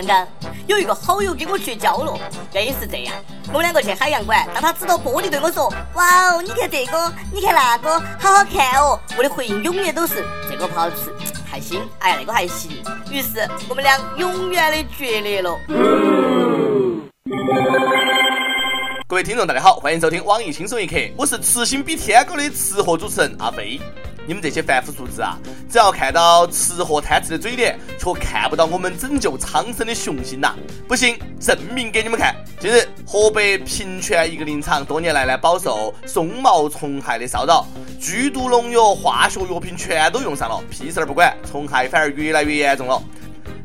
[0.00, 0.26] 刚刚
[0.66, 2.18] 有一个好友跟我绝交了，
[2.54, 3.14] 原因是这样：
[3.48, 11.12] 我们两个去海洋馆，当他指着玻璃对我说：“哇哦，你看这个，你看那个，好好看哦。”我的回应永远都是：“这个不好吃，
[11.50, 12.82] 还行。”哎呀，那个还行。
[13.10, 15.54] 于是我们俩永远的决裂了。
[19.06, 23.78] 各位听众，大家好，欢迎收听网易轻松一刻，我是痴心比天高的吃货主持人阿飞。
[24.26, 30.54] 你们这些凡夫俗子啊，只要看到吃货贪吃的嘴脸，却看不到我们拯救苍生的雄心呐！
[30.86, 32.34] 不信，证明给你们看。
[32.60, 37.66] 近日，河北平泉一个林场多年来呢，饱受松毛虫害的骚扰，
[37.98, 43.02] 剧毒农药、化学药品全都用上了，屁事儿不管，虫害反而越来越严重了。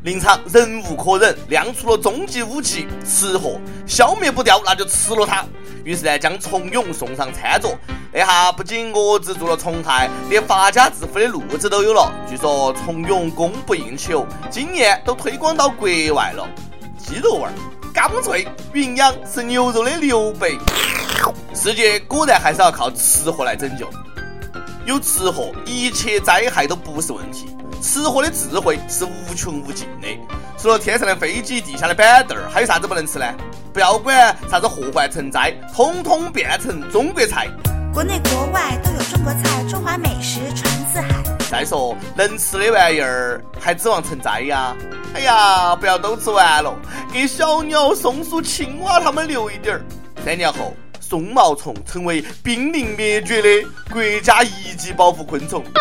[0.06, 5.44] 林场忍无可忍，亮出了终极武器——吃货，消灭不掉，那就吃了它。
[5.82, 7.76] 于是呢，将虫蛹送上餐桌。
[8.12, 12.12] 那下不仅遏制住了虫害，连发家致富的路子都有了。
[12.24, 16.48] 据说虫蛹供不应求，今年都推广到国外了。
[16.96, 17.52] 鸡肉味儿，
[17.92, 20.56] 刚脆，营养是牛肉的六倍。
[21.52, 23.90] 世界果然还是要靠吃货来拯救。
[24.84, 27.48] 有吃货，一切灾害都不是问题。
[27.86, 30.08] 吃货的智慧是无穷无尽的。
[30.58, 33.24] 除了天上的飞机、地下的板凳儿，还有啥子不能吃呢？
[33.72, 37.46] 不要管啥子祸患成灾，通通变成中国菜。
[37.94, 41.22] 国内国外都有中国菜，中华美食传四海。
[41.48, 44.74] 再说能吃的玩意儿，还指望成灾呀？
[45.14, 46.74] 哎呀，不要都吃完了，
[47.12, 49.82] 给小鸟、松鼠、青蛙它们留一点儿。
[50.24, 53.48] 三年后，松毛虫成为濒临灭绝的
[53.92, 55.62] 国家一级保护昆虫。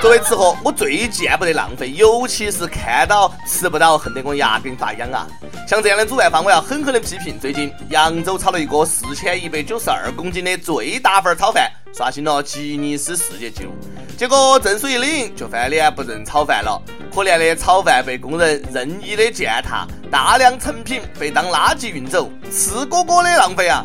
[0.00, 5.26] 作为吃货，我最见不得浪费，尤其是看到吃不到，恨得我牙根发痒啊！
[5.66, 7.38] 像这样的主办方，我要狠狠的批评。
[7.40, 13.72] 最近扬州炒了一个四千一百九十二公斤的最大份炒饭，刷新了吉尼斯世界纪录。
[14.16, 16.80] 结果证书一领，就翻脸不认炒饭了。
[17.12, 23.84] 可怜的炒饭被工人任意的践踏，大量成品被当垃圾运走，赤果果的浪费啊！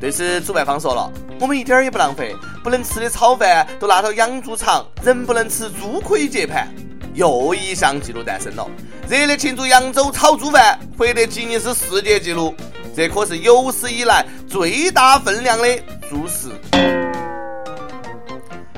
[0.00, 1.12] 对此，主办方说了，
[1.42, 2.36] 我们一点儿也不浪费。
[2.62, 6.72] 不能吃的炒饭都拿到养猪场，人不能吃，猪可以接盘。
[7.14, 8.64] 又一项纪录诞生了，
[9.08, 12.54] 热烈庆祝扬州炒猪饭获得吉尼斯世界纪录，
[12.94, 15.76] 这可是有史以来最大分量的
[16.08, 16.48] 猪食。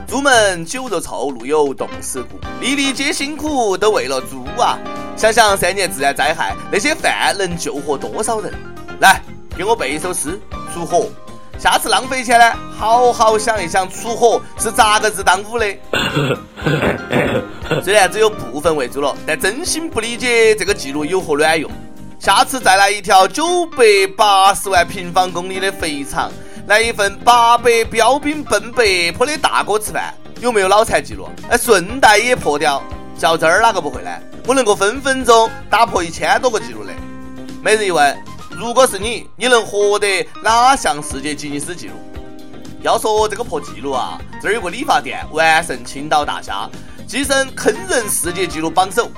[0.09, 4.79] 猪门酒肉臭，路有冻死骨，粒粒皆辛苦，都为了猪啊！
[5.19, 8.51] 想想三年自然灾害，那些饭能救活多少人？
[9.01, 9.21] 来，
[9.55, 10.41] 给我背一首诗：
[10.75, 11.11] 锄禾。
[11.59, 15.67] 下次浪费钱呢，好好想一想，出火是咋个子当午的？
[17.83, 21.71] 虽然只有部分喂猪了，但真心不理解这个记录有何卵用。
[22.19, 23.85] 下次再来一条九百
[24.17, 26.31] 八十万平方公里的肥肠，
[26.67, 31.29] 来一份八百标兵奔北坡的大锅吃饭，有没有脑残记录？
[31.49, 32.83] 哎，顺带也破掉。
[33.17, 34.11] 较真儿哪个不会呢？
[34.47, 36.93] 我能够分分钟打破一千多个记录的。
[37.63, 38.17] 每日一问。
[38.57, 41.95] 如果是你，你能获得哪项世界吉尼斯纪录？
[42.83, 46.71] 要说这个破纪录啊，这儿有个理发店完胜青岛大虾，
[47.09, 49.11] 跻身坑人世界纪录榜首。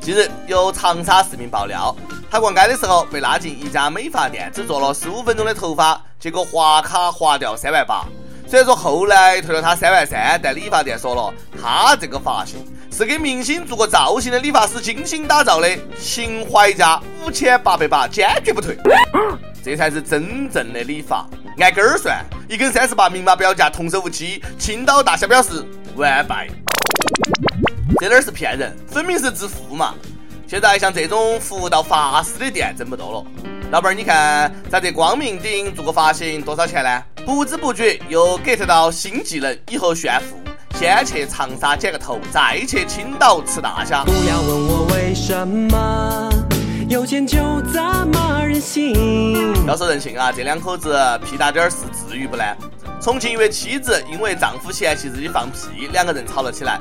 [0.00, 1.94] 近日，有长沙市民爆料，
[2.30, 8.04] 他逛街的时候被拉进一家美发店，只做了十五分钟的头发，结果划卡划掉三万八。
[8.46, 12.64] 虽然说后来退了他三万三，但理发店说了，他这个发型。
[12.98, 15.68] 是给明星做过造型的理发师精心打造的，
[16.00, 18.76] 情怀价五千八百八，坚决不退。
[19.62, 21.24] 这才是真正的理发，
[21.60, 24.42] 按根儿算，一根三十八，明码标价，童叟无欺。
[24.58, 25.64] 青岛大侠表示
[25.94, 26.48] 完败。
[28.00, 29.94] 这哪儿是骗人，分明是致富嘛！
[30.48, 33.24] 现在像这种服务到发丝的店真不多了。
[33.70, 37.00] 老板儿，你看在这光明顶做个发型多少钱呢？
[37.24, 40.36] 不知不觉又 get 到新技能，以后炫富。
[40.78, 44.04] 先去长沙剪个头，再去青岛吃大虾。
[44.04, 46.30] 不要问我为什么，
[46.88, 47.36] 有钱就
[47.72, 49.52] 这么任性。
[49.66, 51.78] 要说任性啊，这两口子屁大点儿事
[52.08, 52.44] 至于不呢？
[53.02, 56.78] 重庆一位妻子因为丈夫嫌弃自己放屁，两个人吵了起来，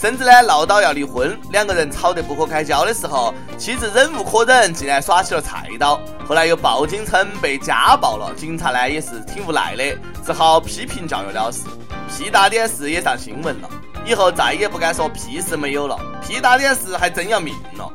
[0.00, 1.36] 甚至呢闹到要离婚。
[1.50, 6.00] 两个人吵得不可开交的时候，妻子忍无可忍，竟然耍起了菜刀。
[6.24, 11.62] 后来又报警称被家暴了，警察呢也是挺无奈的，只好批评教育了事。
[12.20, 13.70] 屁大点事也上新闻了，
[14.04, 15.98] 以后再也不敢说屁事没有了。
[16.22, 17.90] 屁大点事还真要命了。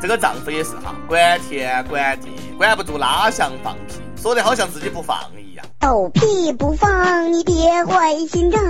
[0.00, 5.66] 这个丈夫也是哈，管天管地，管不住拉响放屁，说的好像自己不放一样。
[5.80, 8.62] 狗屁不放，你别坏心肠。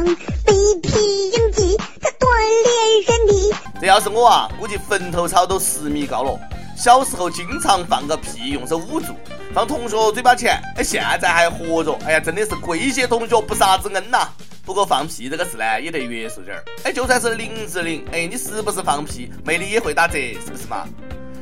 [0.46, 2.26] 被屁应激，它锻
[2.64, 3.55] 炼身体。
[3.82, 6.40] 这要是我啊，估计坟头草都十米高了。
[6.75, 9.14] 小时候经常放个屁，用手捂住，
[9.55, 10.59] 放同学嘴巴前。
[10.77, 14.29] 哎，现在还活着，哎呀，真的是贵谢同学不杀之恩呐！
[14.65, 16.65] 不过放屁这个事呢，也得约束点儿。
[16.85, 20.89] 哎，就算是零至零，哎，你是不是放屁，魅力也会打折，是不是嘛？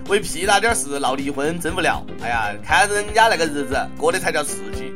[0.09, 2.05] 为屁大点事闹离婚真无聊。
[2.21, 4.93] 哎呀，看人家那个日子过得才叫刺激。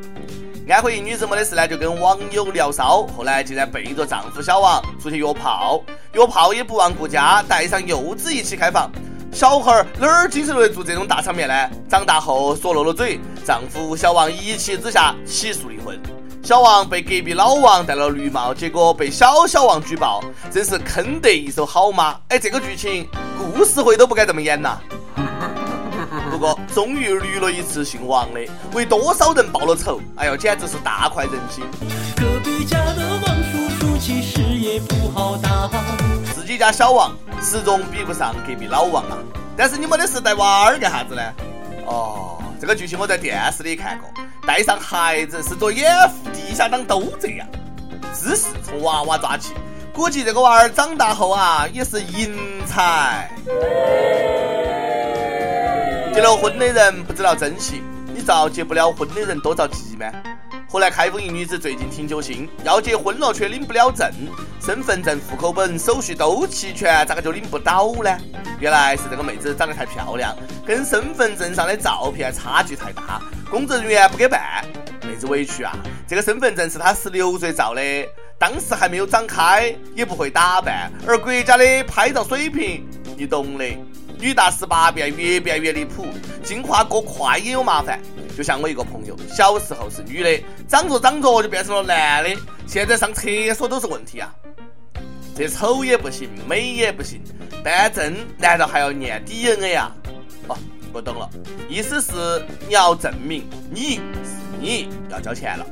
[0.69, 5.81] 安徽一女子没得事呢，就跟网友聊骚，后来竟然背着丈夫小王出去约炮，
[6.15, 8.91] 约炮也不忘顾家，带上幼子一起开房。
[9.35, 11.55] 小孩儿哪儿经受得住这种大场面呢？
[11.89, 16.01] 长大后说漏了嘴，丈夫小王一气之下起诉离婚。
[16.41, 20.23] 小王被隔壁老王戴了绿帽，结果被小小王举报，
[20.53, 22.17] 真是坑得一手好妈。
[22.29, 24.79] 哎，这个剧情故事会都不该这么演呐。
[26.31, 28.41] 不过，终于绿了一次姓王的，
[28.73, 30.01] 为多少人报了仇？
[30.15, 31.65] 哎呦，简直是大快人心！
[32.17, 35.69] 隔壁家的王叔叔其实也不好当，
[36.55, 37.13] 你家小王
[37.43, 39.19] 始终比不上隔壁老王啊。
[39.57, 41.21] 但是你没得事带娃儿干啥子呢？
[41.85, 44.09] 哦，这个剧情我在电视里看过，
[44.47, 47.49] 带上孩子是做掩护，地下党都这样。
[48.15, 49.53] 知识从娃娃抓起，
[49.93, 53.29] 估计这个娃儿长大后啊，也是英才。
[56.15, 57.83] 结了婚的人不知道珍惜，
[58.15, 60.07] 你着结不了婚的人多着急吗？
[60.75, 64.11] 后来开封一女子最近挺揪心，要结婚了却领不了证，
[64.61, 68.11] 身份证、户口本手续都齐全，咋个就领不到呢？
[68.59, 70.37] 原来是这个妹子长得太漂亮，
[70.67, 74.65] 跟身份证上的照片差距太大，工作人员不给办，
[75.07, 75.77] 妹子委屈啊！
[76.09, 77.81] 这个身份证是她十六岁照的，
[78.37, 82.85] 当时还没有长开，也不会打扮，而国家的拍照水平，
[83.17, 83.65] 你懂的。
[84.19, 86.07] 女大十八变，越变越离谱，
[86.43, 88.01] 进化过快也有麻烦。
[88.37, 92.37] 就像我一个朋友，小时候是女的，长着长着就变成了男的，
[92.67, 94.35] 现在上厕所都是问题啊！
[95.37, 97.23] 这丑也不行，美也不行，
[97.63, 99.93] 办证难道还要验 DNA 啊？
[100.49, 100.57] 哦，
[100.93, 101.29] 我懂了，
[101.69, 102.13] 意思是
[102.67, 104.01] 你要证明你是
[104.61, 105.67] 你要交钱了。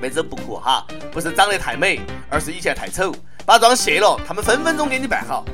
[0.00, 3.14] 妹子不哭哈，不是长得太美，而是以前太丑，
[3.46, 5.44] 把妆卸了，他们分分钟给你办好。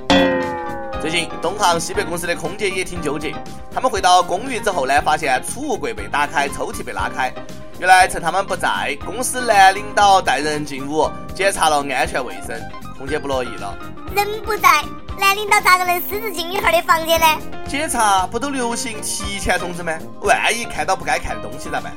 [1.01, 3.35] 最近，东航西北公司的空姐也挺纠结。
[3.73, 7.33] 他们回到公寓之后呢，发现储物柜被打开，抽屉被拉开。
[7.79, 12.55] 原来趁他们不在，公司男领导带人进屋检查了安全卫生。
[12.99, 13.75] 空姐不乐意了：
[14.15, 14.85] 人不在，
[15.19, 17.27] 男领导咋个能私自进女孩的房间呢？
[17.67, 19.99] 检查不都流行提前通知吗？
[20.21, 21.95] 万一看到不该看的东西咋办？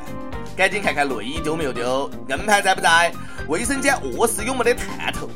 [0.56, 3.12] 赶紧看看内衣丢没有丢，硬盘在不在，
[3.50, 5.28] 卫生间、卧室有没得探头。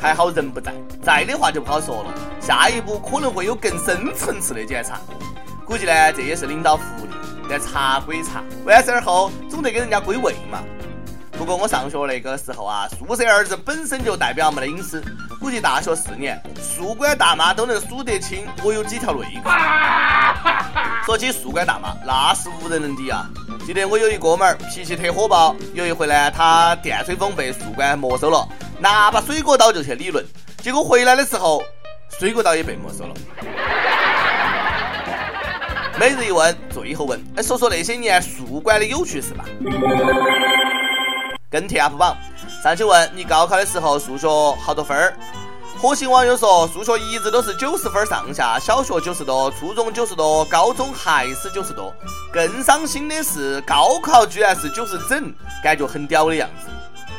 [0.00, 0.72] 还好人不在，
[1.02, 2.14] 在的话就不好说了。
[2.40, 5.00] 下一步可能会有更深层次的检查，
[5.64, 7.14] 估计呢这也是领导福利。
[7.48, 10.58] 但查归查，完事儿后总得给人家归位嘛。
[11.38, 15.04] 不过我上学那个时候啊，宿舍儿子本身就代表没得隐私，
[15.38, 19.50] 估计大学四年，宿管大妈都能数得清我有几条内裤。
[21.04, 23.28] 说起宿管大妈，那是无人能敌啊！
[23.64, 28.48] 记得我有一哥们儿脾气特火爆，有一回呢，他电吹风被宿管没收了。
[28.78, 30.24] 拿把水果刀就去理论，
[30.62, 31.62] 结果回来的时候，
[32.18, 33.14] 水果刀也被没收了。
[35.98, 39.44] 每日一问，最后问，哎，说说那些年宿管的有趣事吧。
[41.48, 42.14] 跟帖 UP 榜，
[42.62, 44.28] 上去问你高考的时候数学
[44.60, 45.16] 好多分儿？
[45.78, 51.94] 火星网友说数学一直都是九十分上下，小学九十多，初中九十多，高中还是九十多。
[52.30, 55.32] 更伤心的是高考居然是九十整，
[55.62, 56.68] 感觉很屌的样子。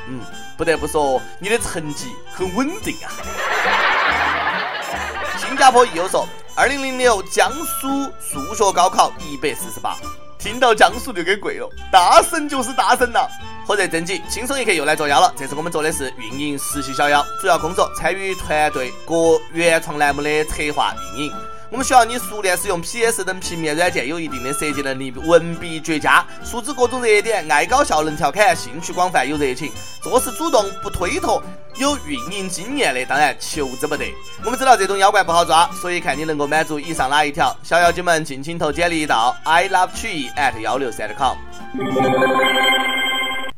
[0.07, 0.19] 嗯。
[0.57, 3.13] 不得不说，你的成绩很稳定啊！
[5.37, 9.95] 新加坡益友说，二零零六江苏数学高考一百四十八，
[10.39, 13.27] 听到江苏就给跪了，大神就是大神呐！
[13.67, 15.31] 火热正经，轻松一刻又来作妖了。
[15.37, 21.33] 这次我们做的是运营实习小妖，主要工作参与团队各原创栏目的策划运营。
[21.69, 29.69] 我们需要你熟练使用 PS 等平面软件，有一定的设计能力，文笔绝佳，熟知各种热点，爱搞笑能调侃，兴趣广泛有热情，
[30.01, 31.43] 做事主动不推脱，
[31.75, 34.05] 有运营经验的当然求之不得。
[34.45, 41.35] 我们知道这种妖怪不好抓，所以看你能够满足以上哪一条，小妖精们尽情投简历到 i love 曲艺 at 幺六三 com。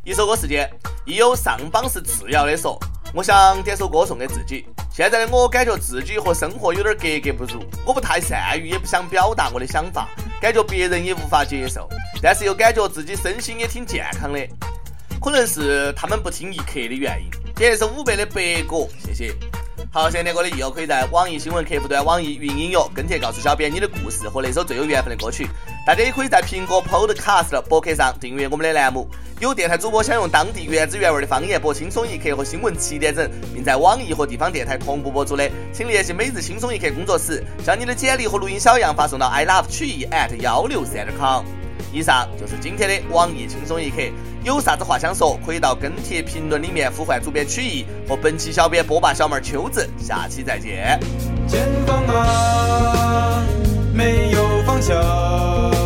[0.04, 0.68] 一首歌时间，
[1.06, 2.80] 亦有上榜是次要的说。
[3.14, 4.66] 我想点首歌送给自己。
[5.00, 10.10] 现在的我感觉自己和生活有点格格不入，我不太善于，也不想表达我的想法，
[10.42, 11.88] 感觉别人也无法接受，
[12.22, 14.46] 但是又感觉自己身心也挺健康的，
[15.22, 17.32] 可能是他们不听一刻的原因。
[17.56, 19.34] 点一首五百的白果，谢谢。
[19.92, 25.48] 好，现在我的益友可以在网易新闻客户端、网易云音乐跟帖告诉小编你的故事和那首最有缘分的歌曲。
[25.84, 29.10] 大家也可以在苹果 Podcast 博客上订阅我们的栏目。
[29.40, 41.44] 有电台主播想用当地原汁原味的方言播《轻松一刻》和新闻七点整，并在网易和地方电台同步播出的，请联系每日轻松一刻工作室，将你的简历和录音小样发送到 i love 曲艺 at 幺六三点 com。
[41.92, 43.98] 以上就是今天的网易轻松一刻。
[44.44, 51.00] 有啥子话想说可以到跟帖评论里面呼唤主编曲艺和本期小编波霸小妹秋子下期再见。
[51.48, 53.44] 前方啊
[53.94, 55.79] 没有方向。